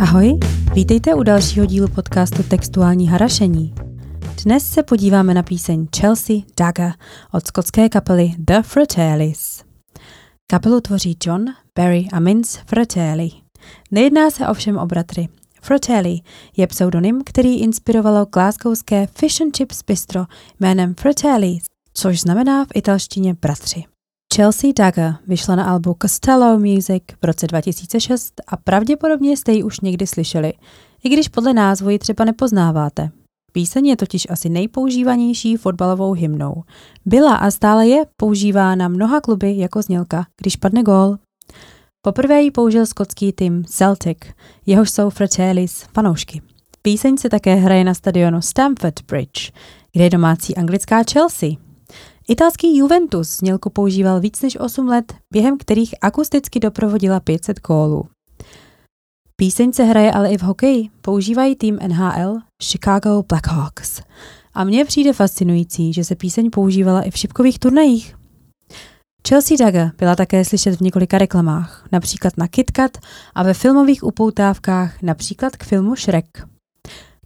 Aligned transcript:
Ahoj, 0.00 0.38
vítejte 0.74 1.14
u 1.14 1.22
dalšího 1.22 1.66
dílu 1.66 1.88
podcastu 1.88 2.42
Textuální 2.42 3.08
harašení. 3.08 3.74
Dnes 4.44 4.70
se 4.70 4.82
podíváme 4.82 5.34
na 5.34 5.42
píseň 5.42 5.86
Chelsea 6.00 6.36
Dagger 6.56 6.92
od 7.32 7.46
skotské 7.46 7.88
kapely 7.88 8.32
The 8.38 8.62
Fratellis. 8.62 9.64
Kapelu 10.50 10.80
tvoří 10.80 11.16
John, 11.24 11.44
Barry 11.78 12.08
a 12.12 12.20
Mince 12.20 12.60
Fratelli. 12.66 13.30
Nejedná 13.90 14.30
se 14.30 14.48
ovšem 14.48 14.76
o 14.76 14.86
bratry. 14.86 15.28
Fratelli 15.62 16.20
je 16.56 16.66
pseudonym, 16.66 17.22
který 17.24 17.60
inspirovalo 17.60 18.26
glasgowské 18.32 19.06
fish 19.06 19.40
and 19.40 19.56
chips 19.56 19.82
bistro 19.86 20.24
jménem 20.60 20.94
Fratelli, 20.94 21.58
což 21.94 22.20
znamená 22.20 22.64
v 22.64 22.68
italštině 22.74 23.34
bratři. 23.34 23.84
Chelsea 24.36 24.72
Dagger 24.76 25.14
vyšla 25.26 25.56
na 25.56 25.64
albu 25.64 25.96
Costello 26.02 26.58
Music 26.58 27.02
v 27.22 27.24
roce 27.24 27.46
2006 27.46 28.34
a 28.48 28.56
pravděpodobně 28.56 29.36
jste 29.36 29.52
ji 29.52 29.62
už 29.62 29.80
někdy 29.80 30.06
slyšeli, 30.06 30.52
i 31.04 31.08
když 31.08 31.28
podle 31.28 31.52
názvu 31.52 31.90
ji 31.90 31.98
třeba 31.98 32.24
nepoznáváte. 32.24 33.10
Píseň 33.52 33.86
je 33.86 33.96
totiž 33.96 34.26
asi 34.30 34.48
nejpoužívanější 34.48 35.56
fotbalovou 35.56 36.12
hymnou. 36.12 36.62
Byla 37.06 37.36
a 37.36 37.50
stále 37.50 37.86
je 37.86 38.06
používána 38.16 38.88
mnoha 38.88 39.20
kluby 39.20 39.58
jako 39.58 39.82
znělka, 39.82 40.26
když 40.40 40.56
padne 40.56 40.82
gól. 40.82 41.16
Poprvé 42.02 42.42
ji 42.42 42.50
použil 42.50 42.86
skotský 42.86 43.32
tým 43.32 43.64
Celtic, 43.64 44.18
jehož 44.66 44.90
jsou 44.90 45.10
Fratellis 45.10 45.82
fanoušky. 45.94 46.42
Píseň 46.82 47.16
se 47.16 47.28
také 47.28 47.54
hraje 47.54 47.84
na 47.84 47.94
stadionu 47.94 48.42
Stamford 48.42 49.00
Bridge, 49.08 49.52
kde 49.92 50.04
je 50.04 50.10
domácí 50.10 50.56
anglická 50.56 51.02
Chelsea. 51.12 51.67
Italský 52.30 52.76
Juventus 52.76 53.36
znělku 53.36 53.70
používal 53.70 54.20
víc 54.20 54.42
než 54.42 54.60
8 54.60 54.88
let, 54.88 55.14
během 55.32 55.58
kterých 55.58 55.94
akusticky 56.00 56.60
doprovodila 56.60 57.20
500 57.20 57.58
kólů. 57.58 58.04
Píseň 59.36 59.72
se 59.72 59.84
hraje 59.84 60.12
ale 60.12 60.30
i 60.30 60.38
v 60.38 60.42
hokeji, 60.42 60.88
používají 61.02 61.56
tým 61.56 61.78
NHL 61.86 62.38
Chicago 62.62 63.22
Blackhawks. 63.28 64.00
A 64.54 64.64
mně 64.64 64.84
přijde 64.84 65.12
fascinující, 65.12 65.92
že 65.92 66.04
se 66.04 66.14
píseň 66.14 66.50
používala 66.50 67.02
i 67.02 67.10
v 67.10 67.16
šipkových 67.16 67.58
turnajích. 67.58 68.16
Chelsea 69.28 69.56
Dagger 69.60 69.92
byla 69.98 70.16
také 70.16 70.44
slyšet 70.44 70.76
v 70.76 70.80
několika 70.80 71.18
reklamách, 71.18 71.88
například 71.92 72.36
na 72.36 72.48
KitKat 72.48 72.98
a 73.34 73.42
ve 73.42 73.54
filmových 73.54 74.04
upoutávkách, 74.04 75.02
například 75.02 75.56
k 75.56 75.64
filmu 75.64 75.96
Shrek. 75.96 76.48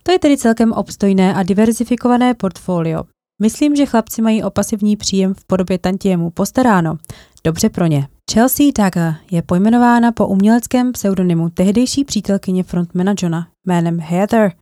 To 0.03 0.12
je 0.12 0.19
tedy 0.19 0.36
celkem 0.36 0.73
obstojné 0.73 1.34
a 1.34 1.42
diverzifikované 1.42 2.34
portfolio, 2.34 3.03
Myslím, 3.43 3.77
že 3.77 3.87
chlapci 3.87 4.23
mají 4.23 4.43
o 4.43 4.51
pasivní 4.51 4.97
příjem 4.97 5.35
v 5.35 5.45
podobě 5.45 5.79
tantiemu 5.79 6.31
postaráno. 6.31 6.97
Dobře 7.45 7.69
pro 7.69 7.87
ně. 7.87 8.09
Chelsea 8.33 8.67
Dagger 8.79 9.15
je 9.31 9.43
pojmenována 9.43 10.12
po 10.12 10.27
uměleckém 10.27 10.93
pseudonymu 10.93 11.48
tehdejší 11.51 12.05
přítelkyně 12.05 12.63
frontmana 12.63 13.15
Johna 13.23 13.48
jménem 13.65 14.01
Heather, 14.01 14.53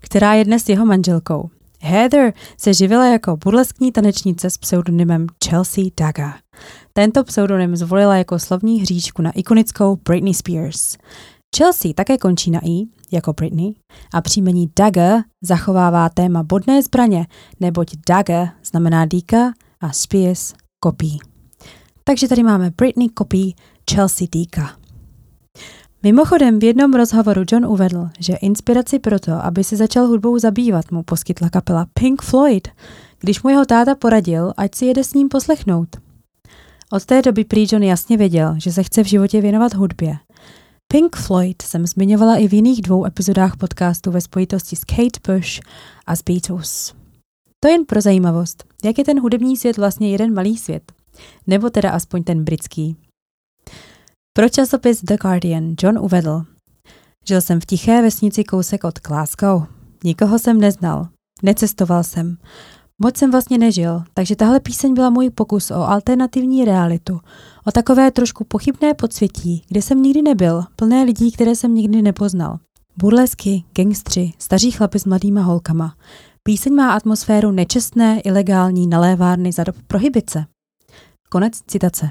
která 0.00 0.34
je 0.34 0.44
dnes 0.44 0.68
jeho 0.68 0.86
manželkou. 0.86 1.50
Heather 1.80 2.32
se 2.58 2.74
živila 2.74 3.06
jako 3.06 3.36
burleskní 3.36 3.92
tanečnice 3.92 4.50
s 4.50 4.58
pseudonymem 4.58 5.26
Chelsea 5.48 5.84
Dagger. 6.00 6.32
Tento 6.92 7.24
pseudonym 7.24 7.76
zvolila 7.76 8.16
jako 8.16 8.38
slovní 8.38 8.80
hříčku 8.80 9.22
na 9.22 9.30
ikonickou 9.30 9.96
Britney 9.96 10.34
Spears. 10.34 10.96
Chelsea 11.56 11.92
také 11.94 12.18
končí 12.18 12.50
na 12.50 12.60
i, 12.64 12.86
jako 13.12 13.32
Britney, 13.32 13.74
a 14.14 14.20
příjmení 14.20 14.70
Dagger 14.78 15.22
zachovává 15.42 16.08
téma 16.08 16.42
bodné 16.42 16.82
zbraně, 16.82 17.26
neboť 17.60 17.94
Dagger 18.08 18.48
znamená 18.64 19.06
dýka 19.06 19.52
a 19.80 19.92
Spears 19.92 20.54
kopí. 20.80 21.18
Takže 22.04 22.28
tady 22.28 22.42
máme 22.42 22.70
Britney 22.76 23.08
kopí 23.08 23.56
Chelsea 23.94 24.26
dýka. 24.32 24.76
Mimochodem 26.02 26.58
v 26.58 26.64
jednom 26.64 26.94
rozhovoru 26.94 27.42
John 27.52 27.66
uvedl, 27.66 28.08
že 28.18 28.36
inspiraci 28.36 28.98
pro 28.98 29.18
to, 29.18 29.32
aby 29.32 29.64
se 29.64 29.76
začal 29.76 30.06
hudbou 30.06 30.38
zabývat, 30.38 30.90
mu 30.90 31.02
poskytla 31.02 31.48
kapela 31.48 31.86
Pink 31.94 32.22
Floyd, 32.22 32.68
když 33.20 33.42
mu 33.42 33.50
jeho 33.50 33.64
táta 33.64 33.94
poradil, 33.94 34.52
ať 34.56 34.74
si 34.74 34.86
jede 34.86 35.04
s 35.04 35.14
ním 35.14 35.28
poslechnout. 35.28 35.96
Od 36.92 37.04
té 37.04 37.22
doby 37.22 37.44
prý 37.44 37.66
John 37.72 37.82
jasně 37.82 38.16
věděl, 38.16 38.54
že 38.58 38.72
se 38.72 38.82
chce 38.82 39.04
v 39.04 39.06
životě 39.06 39.40
věnovat 39.40 39.74
hudbě 39.74 40.18
Pink 40.92 41.16
Floyd 41.16 41.62
jsem 41.62 41.86
zmiňovala 41.86 42.36
i 42.36 42.48
v 42.48 42.54
jiných 42.54 42.82
dvou 42.82 43.06
epizodách 43.06 43.56
podcastu 43.56 44.10
ve 44.10 44.20
spojitosti 44.20 44.76
s 44.76 44.84
Kate 44.84 45.32
Bush 45.32 45.60
a 46.06 46.16
s 46.16 46.22
Beatles. 46.22 46.94
To 47.60 47.68
jen 47.68 47.84
pro 47.84 48.00
zajímavost, 48.00 48.64
jak 48.84 48.98
je 48.98 49.04
ten 49.04 49.20
hudební 49.20 49.56
svět 49.56 49.76
vlastně 49.76 50.10
jeden 50.10 50.34
malý 50.34 50.58
svět. 50.58 50.92
Nebo 51.46 51.70
teda 51.70 51.90
aspoň 51.90 52.24
ten 52.24 52.44
britský. 52.44 52.96
Pro 54.36 54.48
časopis 54.48 55.02
The 55.02 55.16
Guardian 55.16 55.74
John 55.82 55.98
uvedl, 55.98 56.44
Žil 57.28 57.40
jsem 57.40 57.60
v 57.60 57.66
tiché 57.66 58.02
vesnici 58.02 58.44
kousek 58.44 58.84
od 58.84 59.00
Glasgow. 59.00 59.66
Nikoho 60.04 60.38
jsem 60.38 60.60
neznal. 60.60 61.08
Necestoval 61.42 62.04
jsem. 62.04 62.38
Moc 63.02 63.16
jsem 63.16 63.30
vlastně 63.30 63.58
nežil, 63.58 64.02
takže 64.14 64.36
tahle 64.36 64.60
píseň 64.60 64.94
byla 64.94 65.10
můj 65.10 65.30
pokus 65.30 65.70
o 65.70 65.74
alternativní 65.74 66.64
realitu, 66.64 67.20
o 67.64 67.72
takové 67.72 68.10
trošku 68.10 68.44
pochybné 68.44 68.94
podsvětí, 68.94 69.64
kde 69.68 69.82
jsem 69.82 70.02
nikdy 70.02 70.22
nebyl, 70.22 70.62
plné 70.76 71.02
lidí, 71.02 71.32
které 71.32 71.56
jsem 71.56 71.74
nikdy 71.74 72.02
nepoznal. 72.02 72.58
Burlesky, 72.98 73.64
gangstři, 73.74 74.32
staří 74.38 74.70
chlapi 74.70 74.98
s 74.98 75.04
mladýma 75.04 75.42
holkama. 75.42 75.94
Píseň 76.42 76.74
má 76.74 76.92
atmosféru 76.92 77.50
nečestné, 77.50 78.20
ilegální 78.20 78.86
nalévárny 78.86 79.52
za 79.52 79.64
dob 79.64 79.76
prohybice. 79.86 80.44
Konec 81.28 81.52
citace. 81.66 82.10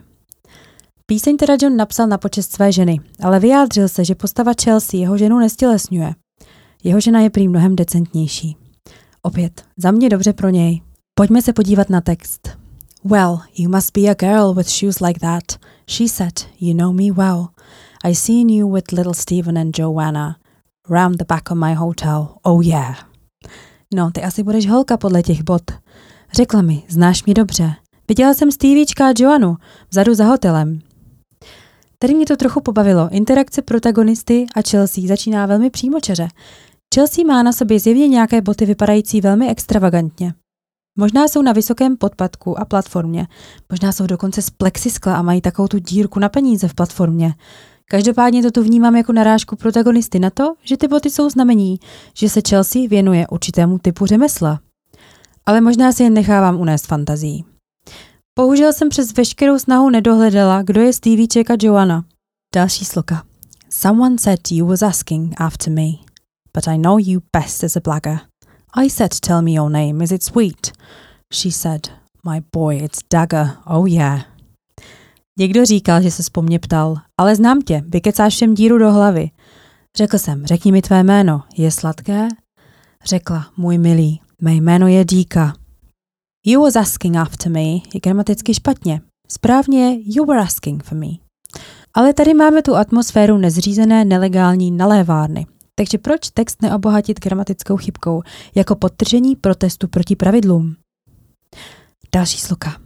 Píseň 1.06 1.38
teda 1.38 1.56
John 1.62 1.76
napsal 1.78 2.08
na 2.08 2.18
počest 2.18 2.52
své 2.52 2.72
ženy, 2.72 3.00
ale 3.24 3.40
vyjádřil 3.40 3.88
se, 3.88 4.06
že 4.06 4.16
postava 4.16 4.52
Chelsea 4.64 5.00
jeho 5.00 5.18
ženu 5.18 5.40
nestělesňuje. 5.40 6.14
Jeho 6.84 7.00
žena 7.00 7.20
je 7.20 7.30
prý 7.30 7.48
mnohem 7.48 7.76
decentnější. 7.76 8.65
Opět, 9.26 9.64
za 9.78 9.92
mě 9.92 10.10
dobře 10.10 10.34
pro 10.34 10.50
něj. 10.50 10.82
Pojďme 11.14 11.42
se 11.42 11.54
podívat 11.54 11.90
na 11.90 12.02
text. 12.02 12.50
Well, 13.04 13.40
you 13.58 13.70
must 13.70 13.98
be 13.98 14.10
a 14.10 14.14
girl 14.14 14.54
with 14.54 14.70
shoes 14.70 15.00
like 15.00 15.20
that. 15.20 15.44
She 15.90 16.10
said, 16.10 16.34
You 16.60 16.74
know 16.74 16.94
me 16.94 17.12
well. 17.12 17.48
I 18.04 18.16
seen 18.16 18.50
you 18.50 18.74
with 18.74 18.92
little 18.92 19.14
Stephen 19.14 19.58
and 19.58 19.80
Joanna. 19.80 20.36
Round 20.90 21.18
the 21.18 21.26
back 21.28 21.52
of 21.52 21.58
my 21.58 21.74
hotel. 21.74 22.28
Oh 22.44 22.66
yeah. 22.66 22.96
No, 23.94 24.12
ty 24.12 24.24
asi 24.24 24.44
budeš 24.44 24.70
holka 24.70 24.98
podle 24.98 25.24
těch 25.24 25.44
bot. 25.44 25.72
Řekla 26.34 26.62
mi, 26.62 26.84
znáš 26.90 27.26
mě 27.26 27.34
dobře. 27.34 27.72
Viděla 28.08 28.34
jsem 28.34 28.52
Stevečka 28.52 29.08
a 29.08 29.14
Joanu 29.18 29.58
vzadu 29.90 30.14
za 30.14 30.26
hotelem. 30.26 30.80
Tady 32.00 32.14
mě 32.14 32.26
to 32.26 32.36
trochu 32.36 32.62
pobavilo. 32.62 33.10
Interakce 33.12 33.62
protagonisty 33.62 34.46
a 34.56 34.62
Chelsea 34.70 35.08
začíná 35.08 35.46
velmi 35.46 35.70
přímočeře. 35.70 36.28
Chelsea 36.96 37.26
má 37.28 37.44
na 37.44 37.54
sobě 37.54 37.80
zjevně 37.80 38.08
nějaké 38.08 38.42
boty 38.42 38.66
vypadající 38.66 39.22
velmi 39.22 39.50
extravagantně. 39.50 40.34
Možná 40.98 41.28
jsou 41.28 41.42
na 41.42 41.52
vysokém 41.52 41.98
podpadku 41.98 42.60
a 42.60 42.66
platformě, 42.66 43.28
možná 43.72 43.92
jsou 43.92 44.08
dokonce 44.08 44.42
z 44.42 44.50
plexiskla 44.50 45.16
a 45.16 45.22
mají 45.22 45.42
takovou 45.42 45.68
tu 45.68 45.80
dírku 45.80 46.20
na 46.20 46.30
peníze 46.30 46.68
v 46.68 46.74
platformě. 46.74 47.34
Každopádně 47.90 48.44
to 48.44 48.52
tu 48.52 48.64
vnímám 48.64 48.96
jako 48.96 49.14
narážku 49.14 49.56
protagonisty 49.56 50.20
na 50.20 50.30
to, 50.30 50.54
že 50.64 50.78
ty 50.78 50.88
boty 50.88 51.10
jsou 51.10 51.30
znamení, 51.30 51.80
že 52.14 52.30
se 52.30 52.42
Chelsea 52.50 52.82
věnuje 52.90 53.28
určitému 53.28 53.80
typu 53.80 54.06
řemesla. 54.06 54.60
Ale 55.46 55.62
možná 55.62 55.92
si 55.92 56.04
jen 56.04 56.14
nechávám 56.14 56.60
unést 56.60 56.88
fantazí. 56.88 57.46
Bohužel 58.40 58.74
jsem 58.74 58.90
přes 58.90 59.14
veškerou 59.14 59.60
snahu 59.60 59.90
nedohledala, 59.90 60.62
kdo 60.62 60.82
je 60.82 60.94
Stevie 60.94 61.28
a 61.50 61.58
Joanna. 61.62 62.06
Další 62.56 62.86
sloka. 62.86 63.24
Someone 63.70 64.18
said 64.20 64.40
you 64.52 64.68
was 64.68 64.82
asking 64.82 65.42
after 65.42 65.74
me 65.74 66.05
but 66.56 66.68
I 66.68 66.78
know 66.78 66.98
you 66.98 67.22
best 67.38 67.64
as 67.64 67.76
a 67.76 67.82
blagger. 67.82 68.20
I 68.74 68.90
said, 68.90 69.12
Tell 69.22 69.42
me 69.42 69.52
your 69.52 69.70
name, 69.70 70.04
is 70.04 70.12
it 70.12 70.24
sweet? 70.24 70.72
She 71.34 71.52
said, 71.52 71.90
My 72.24 72.42
boy, 72.52 72.76
it's 72.76 73.00
Dagger, 73.14 73.58
oh 73.66 73.86
yeah. 73.86 74.22
Někdo 75.40 75.66
říkal, 75.66 76.02
že 76.02 76.12
se 76.12 76.24
po 76.32 76.42
mně 76.42 76.60
ptal, 76.60 76.96
ale 77.18 77.36
znám 77.36 77.62
tě, 77.62 77.84
vykecáš 77.88 78.34
všem 78.34 78.54
díru 78.54 78.78
do 78.78 78.92
hlavy. 78.92 79.32
Řekl 79.98 80.18
jsem, 80.18 80.46
řekni 80.46 80.72
mi 80.72 80.82
tvé 80.82 81.04
jméno, 81.04 81.44
je 81.58 81.72
sladké? 81.72 82.28
Řekla, 83.06 83.48
můj 83.58 83.78
milý, 83.78 84.22
mé 84.42 84.54
jméno 84.54 84.88
je 84.88 85.06
Díka. 85.06 85.54
You 86.46 86.62
was 86.62 86.76
asking 86.76 87.18
after 87.18 87.52
me 87.52 87.62
je 87.64 88.00
gramaticky 88.04 88.54
špatně. 88.54 89.02
Správně 89.28 89.90
je 89.90 90.16
you 90.16 90.26
were 90.26 90.42
asking 90.42 90.84
for 90.84 90.98
me. 90.98 91.08
Ale 91.94 92.14
tady 92.14 92.34
máme 92.34 92.62
tu 92.62 92.76
atmosféru 92.76 93.38
nezřízené 93.38 94.06
nelegální 94.06 94.72
nalévárny. 94.72 95.46
Takže 95.76 95.98
proč 95.98 96.30
text 96.30 96.62
neobohatit 96.62 97.20
gramatickou 97.20 97.78
chybkou 97.78 98.22
jako 98.56 98.76
podtržení 98.76 99.36
protestu 99.36 99.88
proti 99.88 100.16
pravidlům? 100.16 100.76
Další 102.16 102.38
sloka. 102.38 102.82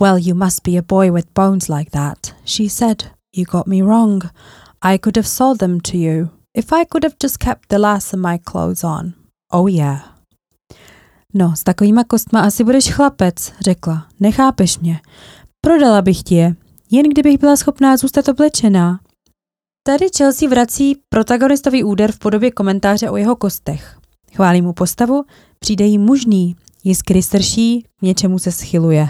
Well, 0.00 0.18
you 0.18 0.34
must 0.34 0.68
be 0.68 0.78
a 0.78 0.82
boy 0.88 1.10
with 1.10 1.26
bones 1.34 1.68
like 1.68 1.90
that. 1.90 2.18
She 2.44 2.70
said, 2.70 3.02
You 3.36 3.44
got 3.44 3.66
me 3.66 3.82
wrong. 3.82 4.24
I 4.82 4.98
could 4.98 5.16
have 5.16 5.28
sold 5.28 5.58
them 5.58 5.80
to 5.80 5.96
you 5.96 6.28
if 6.56 6.72
I 6.72 6.84
could 6.86 7.04
have 7.04 7.14
just 7.22 7.38
kept 7.38 7.68
the 7.68 7.78
last 7.78 8.14
of 8.14 8.20
my 8.20 8.38
clothes 8.38 8.84
on. 8.84 9.12
Oh 9.52 9.66
yeah. 9.66 10.00
No, 11.34 11.56
s 11.56 11.62
takovýma 11.62 12.04
kostma 12.04 12.40
asi 12.40 12.64
budeš 12.64 12.92
chlapec, 12.92 13.52
řekla. 13.60 14.06
Nechápeš 14.20 14.78
mě. 14.78 15.00
Prodala 15.60 16.02
bych 16.02 16.22
ti 16.22 16.34
je, 16.34 16.54
jen 16.90 17.08
kdybych 17.08 17.38
byla 17.38 17.56
schopná 17.56 17.96
zůstat 17.96 18.28
oblečená. 18.28 19.00
Tady 19.86 20.06
Chelsea 20.16 20.48
vrací 20.48 20.96
protagonistový 21.08 21.84
úder 21.84 22.12
v 22.12 22.18
podobě 22.18 22.50
komentáře 22.50 23.10
o 23.10 23.16
jeho 23.16 23.36
kostech. 23.36 23.98
Chválí 24.34 24.62
mu 24.62 24.72
postavu, 24.72 25.24
přijde 25.58 25.84
jí 25.84 25.98
mužný, 25.98 26.56
jiskry 26.84 27.22
srší, 27.22 27.82
k 27.98 28.02
něčemu 28.02 28.38
se 28.38 28.52
schyluje. 28.52 29.08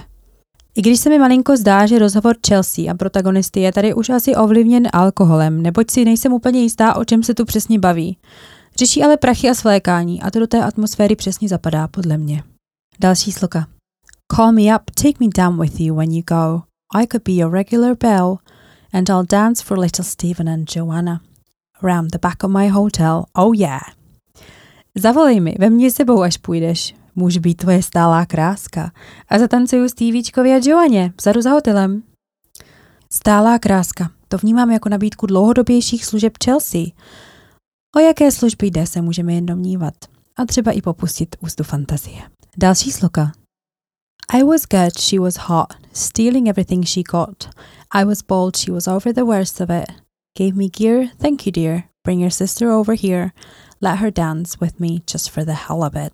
I 0.75 0.83
když 0.83 1.01
se 1.01 1.11
mi 1.11 1.19
malinko 1.19 1.57
zdá, 1.57 1.87
že 1.87 1.99
rozhovor 1.99 2.37
Chelsea 2.49 2.91
a 2.91 2.95
protagonisty 2.95 3.61
je 3.61 3.73
tady 3.73 3.95
už 3.95 4.11
asi 4.11 4.35
ovlivněn 4.35 4.89
alkoholem, 4.93 5.63
neboť 5.63 5.91
si 5.91 6.05
nejsem 6.05 6.33
úplně 6.33 6.63
jistá, 6.63 6.97
o 6.97 7.05
čem 7.05 7.23
se 7.23 7.35
tu 7.35 7.45
přesně 7.45 7.79
baví. 7.79 8.19
Řeší 8.79 9.03
ale 9.03 9.17
prachy 9.17 9.51
a 9.51 9.55
svlékání 9.55 10.23
a 10.23 10.31
to 10.31 10.39
do 10.39 10.47
té 10.47 10.65
atmosféry 10.65 11.17
přesně 11.17 11.49
zapadá, 11.49 11.89
podle 11.89 12.19
mě. 12.19 12.43
Další 13.01 13.33
sloka. 13.33 13.67
Call 14.37 14.53
me 14.53 14.77
up, 14.77 14.83
take 15.03 15.17
me 15.21 15.27
down 15.37 15.61
with 15.61 15.81
you 15.81 15.95
when 15.95 16.13
you 16.13 16.23
go. 16.29 16.63
I 16.95 17.07
could 17.07 17.23
be 17.25 17.33
your 17.33 17.53
regular 17.53 17.97
belle, 18.01 18.37
and 18.97 19.11
I'll 19.11 19.27
dance 19.27 19.65
for 19.65 19.79
little 19.79 20.05
Stephen 20.05 20.49
and 20.49 20.77
Joanna. 20.77 21.21
Around 21.83 22.11
the 22.11 22.19
back 22.19 22.45
of 22.45 22.51
my 22.51 22.69
hotel, 22.69 23.25
oh 23.35 23.53
yeah. 23.53 23.83
Zavolej 24.95 25.41
mi, 25.41 25.55
ve 25.59 25.71
mně 25.71 25.91
sebou, 25.91 26.23
až 26.23 26.37
půjdeš. 26.37 26.95
Může 27.15 27.41
být 27.41 27.55
tvoje 27.55 27.83
stálá 27.83 28.27
kráska. 28.27 28.93
A 29.29 29.39
zatancuju 29.39 29.89
Stevečkovi 29.89 30.53
a 30.53 30.61
Joaně, 30.63 31.13
vzadu 31.19 31.43
za 31.43 31.51
hotelem. 31.51 32.03
Stálá 33.11 33.59
kráska. 33.59 34.11
To 34.29 34.39
vnímám 34.39 34.71
jako 34.71 34.89
nabídku 34.89 35.27
dlouhodobějších 35.27 36.05
služeb 36.05 36.33
Chelsea. 36.45 36.85
O 37.97 38.01
jaké 38.01 38.33
služby 38.33 38.67
jde, 38.67 38.87
se 38.87 39.03
můžeme 39.03 39.35
jen 39.35 39.47
domnívat. 39.47 39.95
A 40.37 40.45
třeba 40.45 40.73
i 40.73 40.83
popustit 40.83 41.37
ústu 41.41 41.65
fantazie. 41.65 42.23
Další 42.57 42.93
sloka. 42.93 43.33
I 44.29 44.43
was 44.43 44.67
good, 44.67 44.99
she 44.99 45.19
was 45.19 45.37
hot, 45.37 45.77
stealing 45.93 46.49
everything 46.49 46.83
she 46.83 47.03
got. 47.03 47.49
I 47.93 48.05
was 48.05 48.23
bold, 48.23 48.57
she 48.57 48.73
was 48.73 48.89
over 48.89 49.13
the 49.13 49.25
worst 49.25 49.61
of 49.61 49.71
it. 49.71 49.89
Gave 50.37 50.57
me 50.57 50.69
gear, 50.69 51.11
thank 51.19 51.47
you 51.47 51.53
dear. 51.53 51.85
Bring 52.05 52.21
your 52.21 52.31
sister 52.31 52.71
over 52.71 52.95
here. 52.95 53.33
Let 53.81 53.99
her 53.99 54.11
dance 54.11 54.59
with 54.61 54.81
me 54.81 55.03
just 55.07 55.31
for 55.31 55.45
the 55.45 55.55
hell 55.55 55.85
of 55.85 55.95
it. 55.95 56.13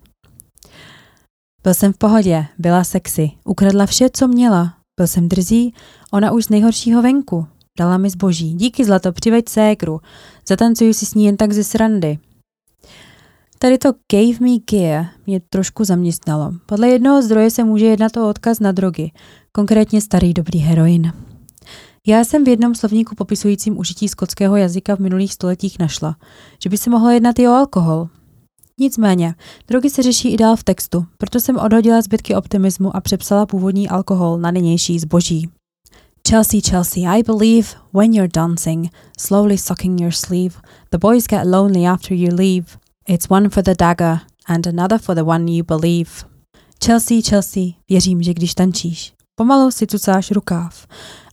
Byl 1.63 1.73
jsem 1.73 1.93
v 1.93 1.97
pohodě, 1.97 2.45
byla 2.57 2.83
sexy, 2.83 3.31
ukradla 3.43 3.85
vše, 3.85 4.09
co 4.13 4.27
měla. 4.27 4.73
Byl 4.97 5.07
jsem 5.07 5.29
drzí, 5.29 5.73
ona 6.11 6.31
už 6.31 6.45
z 6.45 6.49
nejhoršího 6.49 7.01
venku. 7.01 7.47
Dala 7.79 7.97
mi 7.97 8.09
zboží. 8.09 8.53
Díky 8.53 8.85
zlato, 8.85 9.11
přiveď 9.11 9.49
ségru. 9.49 10.01
Zatancuju 10.47 10.93
si 10.93 11.05
s 11.05 11.13
ní 11.13 11.25
jen 11.25 11.37
tak 11.37 11.53
ze 11.53 11.63
srandy. 11.63 12.19
Tady 13.63 13.77
to 13.77 13.93
gave 14.11 14.39
me 14.39 14.57
gear 14.71 15.05
mě 15.27 15.39
trošku 15.49 15.83
zaměstnalo. 15.83 16.53
Podle 16.65 16.89
jednoho 16.89 17.21
zdroje 17.21 17.51
se 17.51 17.63
může 17.63 17.85
jednat 17.85 18.17
o 18.17 18.29
odkaz 18.29 18.59
na 18.59 18.71
drogy, 18.71 19.11
konkrétně 19.51 20.01
starý 20.01 20.33
dobrý 20.33 20.59
heroin. 20.59 21.13
Já 22.07 22.23
jsem 22.23 22.43
v 22.43 22.47
jednom 22.47 22.75
slovníku 22.75 23.15
popisujícím 23.15 23.77
užití 23.77 24.07
skotského 24.07 24.55
jazyka 24.55 24.95
v 24.95 24.99
minulých 24.99 25.33
stoletích 25.33 25.79
našla, 25.79 26.15
že 26.63 26.69
by 26.69 26.77
se 26.77 26.89
mohlo 26.89 27.09
jednat 27.09 27.39
i 27.39 27.47
o 27.47 27.51
alkohol. 27.51 28.07
Nicméně, 28.79 29.35
drogy 29.67 29.89
se 29.89 30.03
řeší 30.03 30.33
i 30.33 30.37
dál 30.37 30.55
v 30.55 30.63
textu, 30.63 31.05
proto 31.17 31.39
jsem 31.39 31.57
odhodila 31.57 32.01
zbytky 32.01 32.35
optimismu 32.35 32.95
a 32.95 33.01
přepsala 33.01 33.45
původní 33.45 33.89
alkohol 33.89 34.37
na 34.37 34.51
nynější 34.51 34.99
zboží. 34.99 35.49
Chelsea, 36.29 36.61
Chelsea, 36.69 37.11
I 37.15 37.23
believe 37.23 37.67
when 37.93 38.13
you're 38.13 38.31
dancing, 38.33 38.89
slowly 39.19 39.57
sucking 39.57 40.01
your 40.01 40.11
sleeve, 40.11 40.55
the 40.91 40.97
boys 40.97 41.27
get 41.27 41.45
lonely 41.45 41.87
after 41.87 42.17
you 42.17 42.35
leave. 42.35 42.82
It's 43.09 43.29
one 43.29 43.49
for 43.49 43.63
the 43.63 43.75
dagger 43.79 44.19
and 44.47 44.67
another 44.67 44.99
for 44.99 45.15
the 45.15 45.23
one 45.23 45.51
you 45.51 45.63
believe. 45.63 46.09
Chelsea, 46.85 47.21
Chelsea, 47.29 47.63
věřím, 47.89 48.23
že 48.23 48.33
když 48.33 48.53
tančíš, 48.53 49.13
pomalu 49.35 49.71
si 49.71 49.87
cucáš 49.87 50.31
rukáv. 50.31 50.87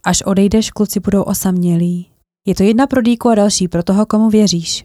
Až 0.05 0.23
odejdeš, 0.23 0.71
kluci 0.71 1.01
budou 1.01 1.23
osamělí. 1.23 2.11
Je 2.47 2.55
to 2.55 2.63
jedna 2.63 2.87
pro 2.87 3.03
dýku 3.03 3.29
a 3.29 3.35
další 3.35 3.69
pro 3.69 3.83
toho, 3.83 4.07
komu 4.07 4.31
věříš. 4.31 4.85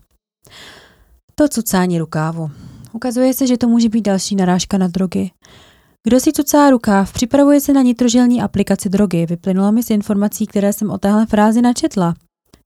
To 1.35 1.47
cucání 1.47 1.99
rukávu. 1.99 2.51
Ukazuje 2.91 3.33
se, 3.33 3.47
že 3.47 3.57
to 3.57 3.67
může 3.67 3.89
být 3.89 4.01
další 4.01 4.35
narážka 4.35 4.77
na 4.77 4.87
drogy. 4.87 5.31
Kdo 6.03 6.19
si 6.19 6.31
cucá 6.31 6.69
rukáv, 6.69 7.13
připravuje 7.13 7.61
se 7.61 7.73
na 7.73 7.81
nitrožilní 7.81 8.41
aplikaci 8.41 8.89
drogy. 8.89 9.25
Vyplynulo 9.25 9.71
mi 9.71 9.83
z 9.83 9.89
informací, 9.89 10.47
které 10.47 10.73
jsem 10.73 10.91
o 10.91 10.97
téhle 10.97 11.25
frázi 11.25 11.61
načetla. 11.61 12.13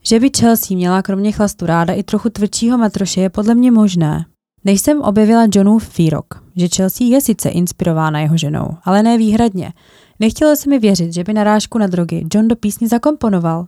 Že 0.04 0.19
by 0.19 0.30
Chelsea 0.40 0.78
měla 0.78 1.01
kromě 1.01 1.31
chlastu 1.31 1.66
ráda 1.66 1.94
i 1.94 2.04
trochu 2.04 2.30
tvrdšího 2.30 2.78
matroše 2.78 3.22
je 3.22 3.30
podle 3.30 3.56
mě 3.56 3.72
možné. 3.72 4.25
Než 4.66 4.81
jsem 4.81 5.01
objevila 5.01 5.48
Johnův 5.56 5.98
výrok, 5.98 6.44
že 6.56 6.68
Chelsea 6.75 7.07
je 7.07 7.22
sice 7.22 7.50
inspirována 7.50 8.19
jeho 8.19 8.38
ženou, 8.38 8.68
ale 8.84 9.04
ne 9.04 9.18
výhradně. 9.18 9.74
Nechtělo 10.19 10.56
se 10.56 10.69
mi 10.69 10.80
věřit, 10.80 11.13
že 11.13 11.24
by 11.24 11.34
narážku 11.34 11.78
na 11.78 11.88
drogy 11.88 12.25
John 12.34 12.48
do 12.48 12.56
písně 12.56 12.88
zakomponoval. 12.88 13.66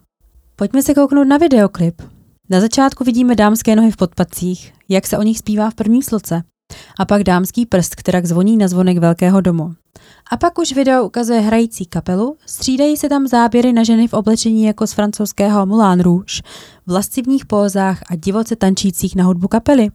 Pojďme 0.55 0.83
se 0.83 0.93
kouknout 0.93 1.27
na 1.27 1.37
videoklip. 1.37 2.01
Na 2.49 2.59
začátku 2.59 3.03
vidíme 3.03 3.35
dámské 3.35 3.75
nohy 3.75 3.91
v 3.91 3.97
podpacích, 3.97 4.73
jak 4.89 5.07
se 5.07 5.17
o 5.17 5.23
nich 5.23 5.37
zpívá 5.37 5.69
v 5.69 5.75
první 5.75 6.03
sloce. 6.03 6.43
A 6.99 7.05
pak 7.05 7.23
dámský 7.23 7.65
prst, 7.65 7.95
která 7.95 8.21
zvoní 8.23 8.57
na 8.57 8.67
zvonek 8.67 8.97
velkého 8.97 9.41
domu. 9.41 9.73
A 10.31 10.37
pak 10.37 10.59
už 10.59 10.73
video 10.73 11.05
ukazuje 11.05 11.39
hrající 11.39 11.85
kapelu, 11.85 12.37
střídají 12.45 12.97
se 12.97 13.09
tam 13.09 13.27
záběry 13.27 13.73
na 13.73 13.83
ženy 13.83 14.07
v 14.07 14.13
oblečení 14.13 14.63
jako 14.63 14.87
z 14.87 14.93
francouzského 14.93 15.65
Moulin 15.65 15.99
Rouge, 15.99 16.41
v 16.87 16.91
lascivních 16.91 17.45
pózách 17.45 17.99
a 18.09 18.15
divoce 18.15 18.55
tančících 18.55 19.15
na 19.15 19.23
hudbu 19.23 19.47
kapely. 19.47 19.89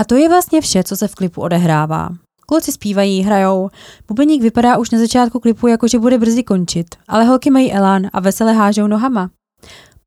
A 0.00 0.04
to 0.04 0.14
je 0.14 0.28
vlastně 0.28 0.60
vše, 0.60 0.84
co 0.84 0.96
se 0.96 1.08
v 1.08 1.14
klipu 1.14 1.40
odehrává. 1.40 2.10
Kluci 2.46 2.72
zpívají, 2.72 3.22
hrajou. 3.22 3.68
Bubeník 4.08 4.42
vypadá 4.42 4.78
už 4.78 4.90
na 4.90 4.98
začátku 4.98 5.40
klipu 5.40 5.66
jako, 5.66 5.88
že 5.88 5.98
bude 5.98 6.18
brzy 6.18 6.42
končit, 6.42 6.86
ale 7.08 7.24
holky 7.24 7.50
mají 7.50 7.72
elán 7.72 8.06
a 8.12 8.20
vesele 8.20 8.52
hážou 8.52 8.86
nohama. 8.86 9.30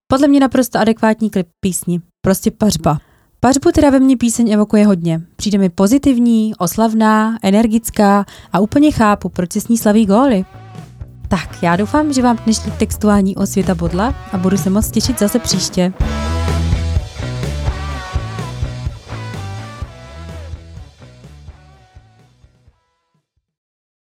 Podle 0.08 0.28
mě 0.28 0.40
naprosto 0.40 0.80
adekvátní 0.80 1.30
klip 1.30 1.48
písni. 1.60 2.02
Prostě 2.22 2.52
pařba. 2.52 2.98
Pařbu 3.44 3.72
teda 3.72 3.90
ve 3.90 4.00
mně 4.00 4.18
píseň 4.18 4.52
evokuje 4.52 4.86
hodně. 4.86 5.22
Přijde 5.36 5.58
mi 5.58 5.70
pozitivní, 5.70 6.54
oslavná, 6.58 7.38
energická 7.42 8.26
a 8.54 8.60
úplně 8.60 8.92
chápu, 8.92 9.30
proč 9.30 9.52
se 9.52 9.62
s 9.62 9.68
ní 9.68 9.78
slaví 9.78 10.06
góly. 10.06 10.46
Tak, 11.28 11.64
já 11.64 11.76
doufám, 11.76 12.14
že 12.14 12.22
vám 12.22 12.38
dnešní 12.44 12.72
textuální 12.72 13.36
osvěta 13.36 13.76
bodla 13.76 14.16
a 14.32 14.38
budu 14.38 14.58
se 14.58 14.70
moc 14.70 14.92
těšit 14.92 15.20
zase 15.20 15.40
příště. 15.40 15.94